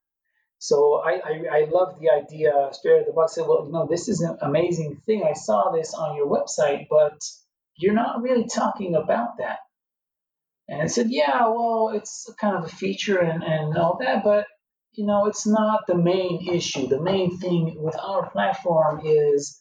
[0.60, 3.36] so I, I, I love the idea straight out the box.
[3.36, 5.24] Said, well, you know, this is an amazing thing.
[5.24, 7.22] I saw this on your website, but
[7.78, 9.60] you're not really talking about that.
[10.68, 14.46] And I said, yeah, well, it's kind of a feature and, and all that, but
[14.94, 16.88] you know, it's not the main issue.
[16.88, 19.60] The main thing with our platform is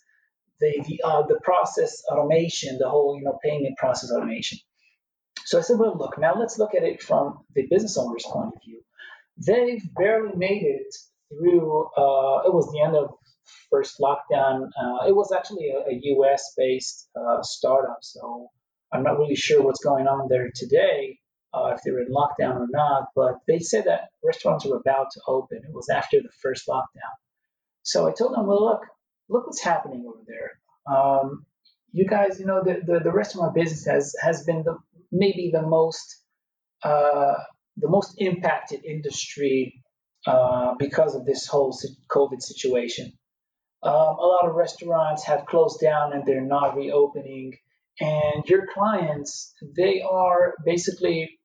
[0.61, 4.58] the the, uh, the process automation, the whole you know payment process automation.
[5.44, 8.52] So I said, well, look, now let's look at it from the business owner's point
[8.54, 8.82] of view.
[9.46, 10.94] They've barely made it
[11.31, 11.87] through.
[11.96, 13.11] Uh, it was the end of
[13.70, 14.68] first lockdown.
[14.81, 16.55] Uh, it was actually a, a U.S.
[16.57, 18.48] based uh, startup, so
[18.92, 21.18] I'm not really sure what's going on there today.
[21.55, 25.20] Uh, if they're in lockdown or not, but they said that restaurants were about to
[25.27, 25.57] open.
[25.57, 27.14] It was after the first lockdown.
[27.83, 28.83] So I told them, well, look,
[29.31, 30.94] look what's happening over there.
[30.94, 31.46] Um,
[31.92, 34.77] you guys, you know, the, the, the, restaurant business has, has been the
[35.11, 36.22] maybe the most
[36.83, 37.35] uh,
[37.79, 39.83] the most impacted industry
[40.27, 41.77] uh, because of this whole
[42.11, 43.12] COVID situation.
[43.83, 47.55] Um, a lot of restaurants have closed down and they're not reopening.
[48.01, 51.38] And your clients, they are basically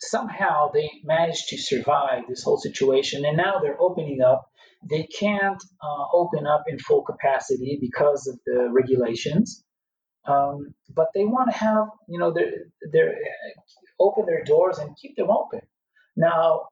[0.00, 4.48] somehow they managed to survive this whole situation and now they're opening up
[4.88, 9.64] they can't uh, open up in full capacity because of the regulations,
[10.24, 12.52] um, but they want to have you know their
[12.92, 13.14] their
[14.00, 15.60] open their doors and keep them open.
[16.16, 16.68] Now,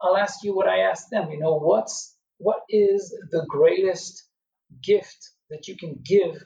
[0.00, 1.30] I'll ask you what I asked them.
[1.30, 4.24] You know, what's what is the greatest
[4.82, 6.42] gift that you can give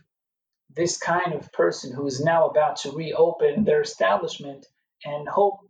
[0.74, 4.66] this kind of person who is now about to reopen their establishment
[5.04, 5.60] and hope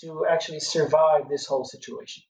[0.00, 2.22] to actually survive this whole situation?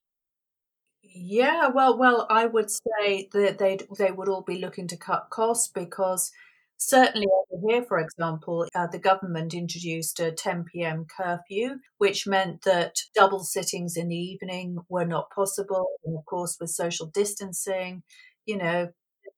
[1.02, 5.28] Yeah, well, well, I would say that they they would all be looking to cut
[5.30, 6.32] costs because
[6.76, 11.06] certainly over here, for example, uh, the government introduced a 10 p.m.
[11.16, 16.56] curfew, which meant that double sittings in the evening were not possible, and of course,
[16.60, 18.02] with social distancing,
[18.46, 18.88] you know,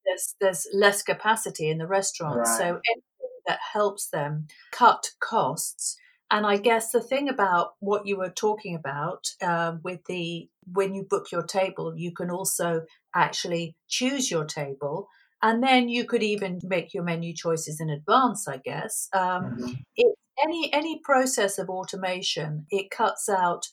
[0.04, 2.58] there's there's less capacity in the restaurants, right.
[2.58, 5.96] so anything that helps them cut costs
[6.30, 10.94] and I guess the thing about what you were talking about um, with the when
[10.94, 12.82] you book your table, you can also
[13.14, 15.08] actually choose your table,
[15.42, 18.48] and then you could even make your menu choices in advance.
[18.48, 19.72] I guess um, mm-hmm.
[19.96, 23.66] it, any any process of automation it cuts out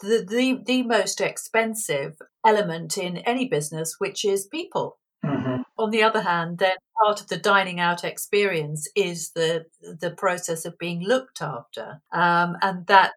[0.00, 4.98] the, the the most expensive element in any business, which is people.
[5.24, 5.62] Mm-hmm.
[5.78, 10.64] On the other hand, then part of the dining out experience is the the process
[10.64, 13.12] of being looked after, um, and that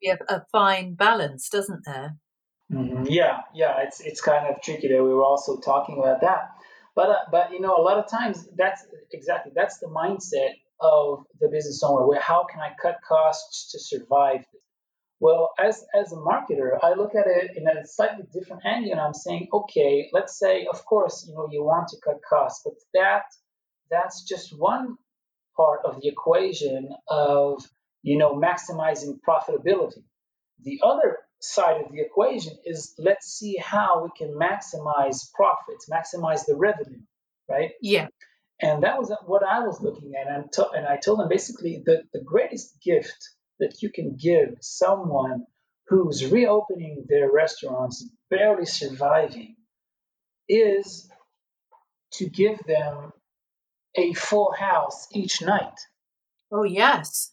[0.00, 2.16] be a, a, fine balance, doesn't there?
[2.72, 3.04] Mm-hmm.
[3.08, 6.50] Yeah, yeah, it's it's kind of tricky that we were also talking about that,
[6.94, 11.24] but uh, but you know a lot of times that's exactly that's the mindset of
[11.40, 12.06] the business owner.
[12.06, 14.44] Where how can I cut costs to survive
[15.20, 19.00] well, as, as a marketer, I look at it in a slightly different angle and
[19.00, 22.72] I'm saying, okay, let's say, of course, you know, you want to cut costs, but
[22.94, 23.24] that
[23.90, 24.96] that's just one
[25.56, 27.62] part of the equation of,
[28.02, 30.02] you know, maximizing profitability.
[30.62, 36.46] The other side of the equation is let's see how we can maximize profits, maximize
[36.46, 37.00] the revenue,
[37.48, 37.72] right?
[37.80, 38.08] Yeah.
[38.62, 40.30] And that was what I was looking at.
[40.30, 44.58] And, to, and I told them basically the, the greatest gift that you can give
[44.60, 45.46] someone
[45.88, 49.56] who's reopening their restaurants, barely surviving,
[50.48, 51.10] is
[52.12, 53.12] to give them
[53.96, 55.78] a full house each night.
[56.52, 57.32] Oh, yes.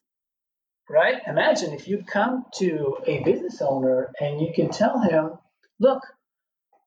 [0.89, 1.21] Right?
[1.27, 5.31] Imagine if you come to a business owner and you can tell him,
[5.79, 6.01] look,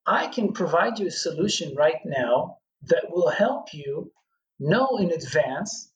[0.06, 4.10] I can provide you a solution right now that will help you
[4.58, 5.92] know in advance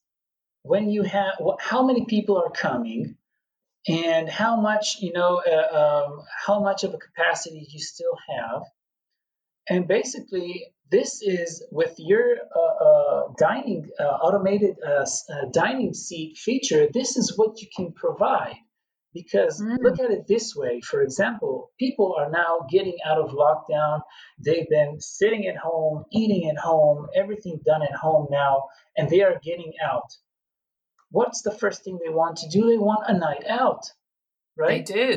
[0.62, 3.16] when you have how many people are coming
[3.86, 8.62] and how much you know uh, um, how much of a capacity you still have
[9.68, 16.37] and basically this is with your uh, uh, dining uh, automated uh, uh, dining seat
[16.37, 18.57] feature this is what you can provide
[19.12, 19.76] because mm.
[19.80, 24.01] look at it this way for example people are now getting out of lockdown
[24.45, 28.62] they've been sitting at home eating at home everything done at home now
[28.97, 30.11] and they are getting out
[31.14, 32.66] what's the first thing they want to do?
[32.66, 33.85] They want a night out,
[34.57, 34.85] right?
[34.85, 35.16] They do.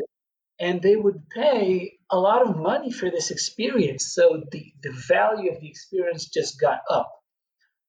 [0.60, 4.12] And they would pay a lot of money for this experience.
[4.14, 7.12] So the, the value of the experience just got up.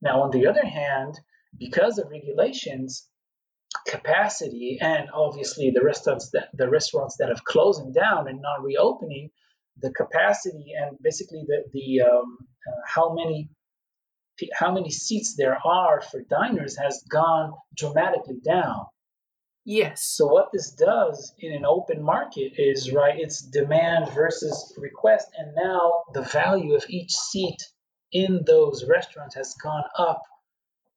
[0.01, 1.19] Now, on the other hand,
[1.57, 3.07] because of regulations,
[3.87, 9.29] capacity, and obviously the restaurants that the restaurants that have closing down and not reopening,
[9.81, 13.49] the capacity and basically the the um, uh, how many
[14.53, 18.85] how many seats there are for diners has gone dramatically down.
[19.69, 20.03] Yes.
[20.03, 25.53] So what this does in an open market is right, it's demand versus request, and
[25.55, 27.61] now the value of each seat
[28.11, 30.23] in those restaurants has gone up,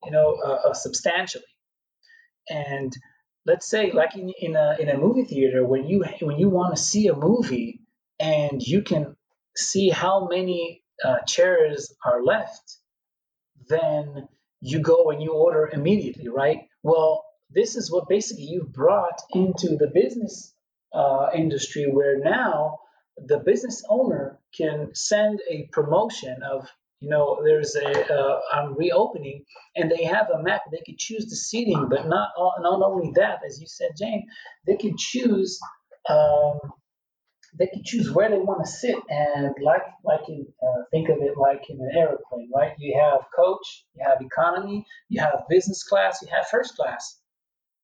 [0.04, 1.44] you know, uh, uh, substantially.
[2.48, 2.90] And
[3.44, 6.74] let's say, like in, in a in a movie theater, when you when you want
[6.74, 7.80] to see a movie
[8.18, 9.16] and you can
[9.54, 12.78] see how many uh, chairs are left
[13.68, 14.28] then
[14.60, 16.60] you go and you order immediately, right?
[16.82, 20.54] Well, this is what basically you've brought into the business
[20.94, 22.78] uh, industry where now
[23.16, 26.68] the business owner can send a promotion of
[27.00, 29.44] you know there's a uh, I'm reopening
[29.76, 30.62] and they have a map.
[30.70, 32.30] They could choose the seating but not
[32.60, 34.26] not only that as you said Jane
[34.66, 35.58] they could choose
[36.08, 36.58] um,
[37.58, 41.18] they can choose where they want to sit and like like in uh, think of
[41.20, 42.72] it like in an airplane right?
[42.78, 47.18] You have coach you have economy you have business class you have first class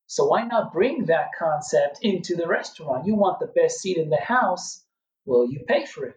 [0.08, 4.10] so why not bring that concept into the restaurant you want the best seat in
[4.10, 4.84] the house
[5.24, 6.16] well you pay for it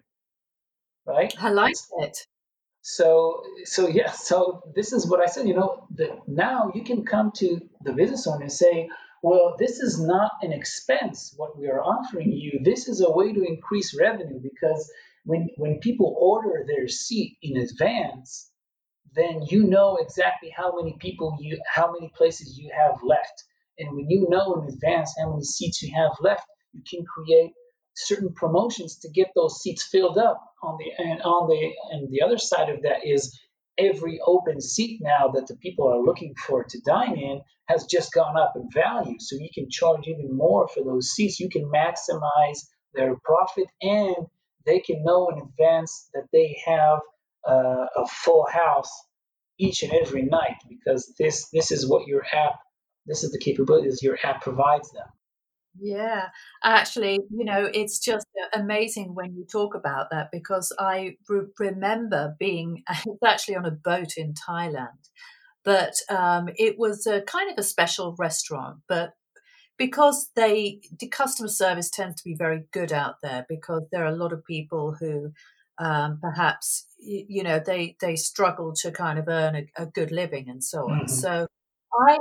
[1.06, 2.18] right i like it
[2.82, 7.06] so so yeah so this is what i said you know that now you can
[7.06, 8.90] come to the business owner and say
[9.24, 12.60] well, this is not an expense, what we are offering you.
[12.64, 14.92] This is a way to increase revenue because
[15.26, 18.50] when, when people order their seat in advance,
[19.14, 23.44] then you know exactly how many people you, how many places you have left.
[23.80, 27.52] And when you know in advance how many seats you have left, you can create
[27.96, 30.42] certain promotions to get those seats filled up.
[30.64, 33.40] On the and on the and the other side of that is
[33.78, 38.14] every open seat now that the people are looking for to dine in has just
[38.14, 39.18] gone up in value.
[39.20, 41.40] So you can charge even more for those seats.
[41.40, 42.60] You can maximize
[42.94, 44.28] their profit and
[44.66, 47.00] they can know in advance that they have
[47.48, 48.92] uh, a full house
[49.58, 52.60] each and every night because this this is what your app
[53.06, 55.08] this is the capabilities your app provides them
[55.80, 56.30] yeah,
[56.64, 62.36] actually, you know, it's just amazing when you talk about that because I re- remember
[62.40, 62.84] being
[63.26, 65.10] actually on a boat in Thailand,
[65.64, 68.80] but um, it was a kind of a special restaurant.
[68.90, 69.14] But
[69.78, 74.14] because they the customer service tends to be very good out there because there are
[74.14, 75.32] a lot of people who
[75.78, 80.50] um, perhaps you know they they struggle to kind of earn a, a good living
[80.50, 81.06] and so on.
[81.06, 81.08] Mm-hmm.
[81.08, 81.48] So
[81.94, 82.18] I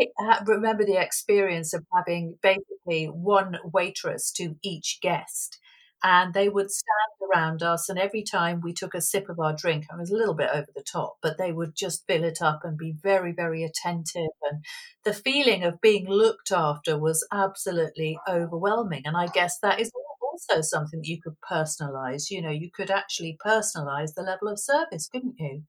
[0.46, 5.58] remember the experience of having basically one waitress to each guest.
[6.02, 9.52] And they would stand around us, and every time we took a sip of our
[9.54, 12.40] drink, I was a little bit over the top, but they would just fill it
[12.40, 14.30] up and be very, very attentive.
[14.50, 14.64] And
[15.04, 19.02] the feeling of being looked after was absolutely overwhelming.
[19.04, 19.92] And I guess that is
[20.22, 22.30] also something that you could personalize.
[22.30, 25.64] You know, you could actually personalize the level of service, couldn't you?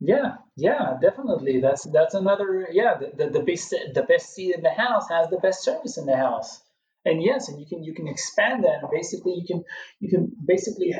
[0.00, 1.60] Yeah, yeah, definitely.
[1.60, 2.68] That's that's another.
[2.70, 5.96] Yeah, the, the, the best the best seat in the house has the best service
[5.96, 6.60] in the house.
[7.04, 8.80] And yes, and you can you can expand that.
[8.82, 9.64] And basically, you can
[10.00, 10.94] you can basically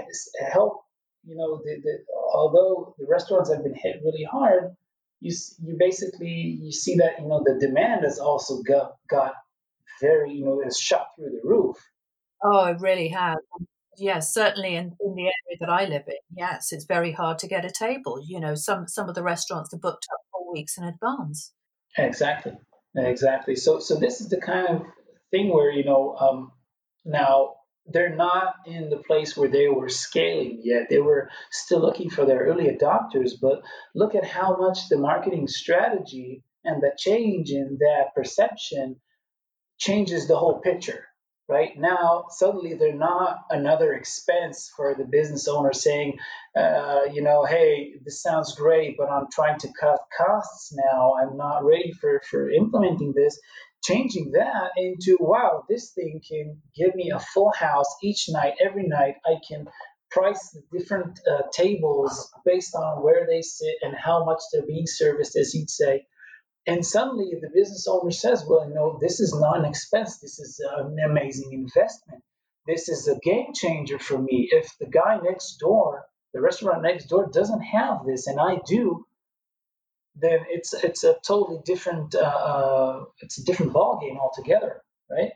[0.52, 0.80] help.
[1.26, 1.98] You know, the, the
[2.34, 4.76] although the restaurants have been hit really hard,
[5.20, 9.32] you you basically you see that you know the demand has also got got
[10.00, 11.76] very you know has shot through the roof.
[12.42, 13.38] Oh, it really has.
[13.98, 17.48] Yes, certainly in, in the area that I live in, yes, it's very hard to
[17.48, 18.20] get a table.
[18.24, 21.52] You know, some some of the restaurants are booked up four weeks in advance.
[21.96, 22.52] Exactly,
[22.96, 23.56] exactly.
[23.56, 24.82] So so this is the kind of
[25.30, 26.52] thing where you know um,
[27.04, 27.54] now
[27.86, 30.88] they're not in the place where they were scaling yet.
[30.88, 33.62] They were still looking for their early adopters, but
[33.94, 38.96] look at how much the marketing strategy and the change in that perception
[39.78, 41.04] changes the whole picture
[41.48, 41.72] right?
[41.76, 46.18] Now suddenly they're not another expense for the business owner saying
[46.56, 51.14] uh, you know hey this sounds great but i'm trying to cut costs now.
[51.20, 53.38] I'm not ready for for implementing this.
[53.84, 58.86] Changing that into wow this thing can give me a full house each night every
[58.86, 59.16] night.
[59.26, 59.66] I can
[60.10, 64.86] price the different uh, tables based on where they sit and how much they're being
[64.86, 66.06] serviced as you'd say
[66.66, 70.18] and suddenly the business owner says, well, you know, this is not an expense.
[70.18, 72.22] This is an amazing investment.
[72.66, 74.48] This is a game changer for me.
[74.50, 79.06] If the guy next door, the restaurant next door doesn't have this and I do,
[80.16, 85.32] then it's it's a totally different uh, uh it's a different ball game altogether, right?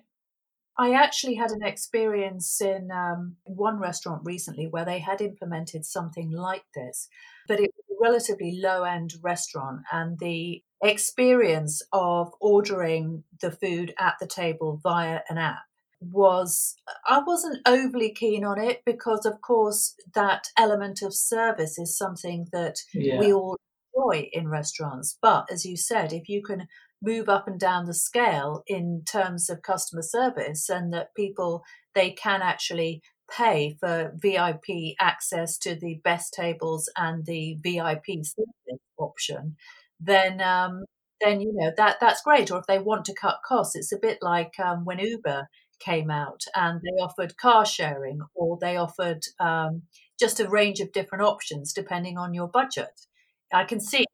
[0.79, 6.31] I actually had an experience in um, one restaurant recently where they had implemented something
[6.31, 7.09] like this,
[7.49, 13.93] but it was a relatively low end restaurant, and the experience of ordering the food
[13.99, 15.63] at the table via an app
[16.01, 16.77] was
[17.07, 22.47] I wasn't overly keen on it because of course that element of service is something
[22.53, 23.19] that yeah.
[23.19, 23.57] we all
[23.97, 26.69] enjoy in restaurants but as you said if you can
[27.03, 31.63] move up and down the scale in terms of customer service and that people
[31.95, 38.23] they can actually pay for VIP access to the best tables and the VIP
[38.99, 39.57] option
[40.01, 40.85] then um,
[41.21, 42.51] then you know that that's great.
[42.51, 45.49] Or if they want to cut costs, it's a bit like um, when Uber
[45.81, 49.83] came out and they offered car sharing, or they offered um,
[50.19, 53.01] just a range of different options depending on your budget.
[53.53, 54.05] I can see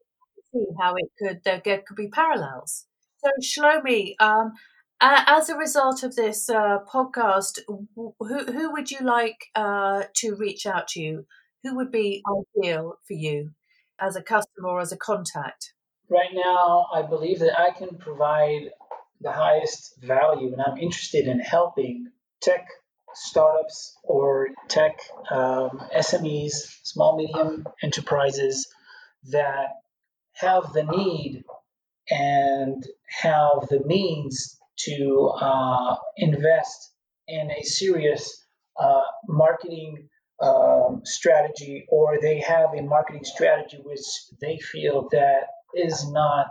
[0.55, 2.85] see how it could there could be parallels.
[3.17, 4.53] So Shlomi, um,
[5.01, 10.65] as a result of this uh, podcast, who who would you like uh, to reach
[10.65, 11.25] out to you?
[11.63, 12.23] Who would be
[12.57, 13.51] ideal for you
[13.99, 15.73] as a customer or as a contact?
[16.09, 18.69] right now, I believe that I can provide
[19.21, 22.07] the highest value, and I'm interested in helping
[22.41, 22.67] tech
[23.13, 24.99] startups or tech
[25.31, 28.67] um, SMEs, small medium enterprises
[29.31, 29.67] that
[30.35, 31.43] have the need
[32.09, 32.83] and
[33.21, 36.91] have the means to uh, invest
[37.27, 38.45] in a serious
[38.79, 40.09] uh, marketing
[40.41, 44.01] um, strategy, or they have a marketing strategy which
[44.41, 46.49] they feel that is not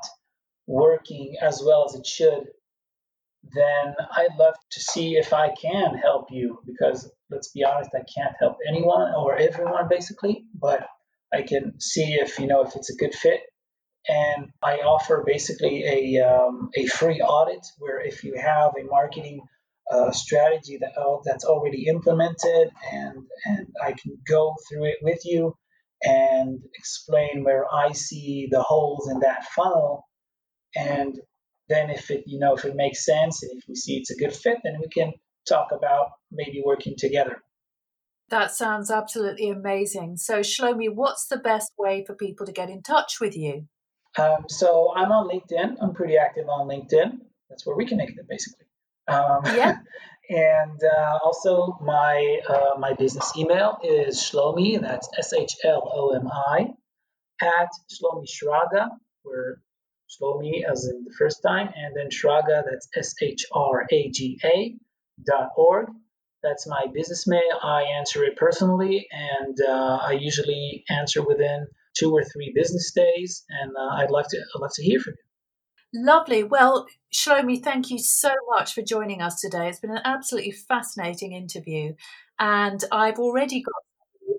[0.67, 2.45] working as well as it should,
[3.53, 8.05] then I'd love to see if I can help you because let's be honest, I
[8.17, 10.87] can't help anyone or everyone basically, but
[11.33, 13.41] I can see if you know if it's a good fit.
[14.09, 19.41] And I offer basically a, um, a free audit where if you have a marketing
[19.91, 25.21] uh, strategy that uh, that's already implemented and and I can go through it with
[25.25, 25.55] you
[26.03, 30.07] and explain where I see the holes in that funnel.
[30.77, 31.19] And
[31.69, 34.17] then if it, you know, if it makes sense and if we see it's a
[34.17, 35.13] good fit, then we can
[35.49, 37.43] talk about maybe working together.
[38.31, 40.17] That sounds absolutely amazing.
[40.17, 43.69] So, Shlomi, what's the best way for people to get in touch with you?
[44.19, 45.77] Um, so, I'm on LinkedIn.
[45.83, 47.19] I'm pretty active on LinkedIn.
[47.49, 48.67] That's where we connected, basically.
[49.09, 49.79] Um, yeah.
[50.31, 56.15] And uh, also, my uh, my business email is Shlomi, that's S H L O
[56.15, 56.69] M I,
[57.43, 58.89] at Shlomi Shraga,
[59.23, 59.61] where
[60.09, 64.41] Shlomi as in the first time, and then Shraga, that's S H R A G
[64.45, 64.75] A
[65.27, 65.89] dot org.
[66.43, 67.59] That's my business mail.
[67.63, 73.45] I answer it personally, and uh, I usually answer within two or three business days.
[73.49, 75.25] And uh, I'd love to I'd love to hear from you.
[76.03, 76.43] Lovely.
[76.43, 79.69] Well, Shlomi, thank you so much for joining us today.
[79.69, 81.95] It's been an absolutely fascinating interview.
[82.39, 83.75] And I've already got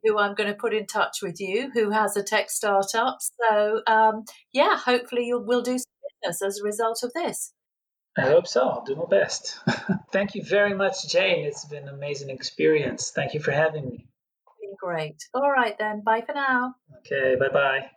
[0.04, 3.18] who I'm going to put in touch with you who has a tech startup.
[3.22, 5.92] So, um, yeah, hopefully you'll, we'll do some
[6.22, 7.54] business as a result of this.
[8.18, 8.68] I hope so.
[8.68, 9.58] I'll do my best.
[10.12, 11.46] Thank you very much, Jane.
[11.46, 13.12] It's been an amazing experience.
[13.12, 14.08] Thank you for having me.
[14.76, 15.24] Been great.
[15.34, 16.02] All right, then.
[16.02, 16.76] Bye for now.
[17.00, 17.36] Okay.
[17.40, 17.90] Bye bye.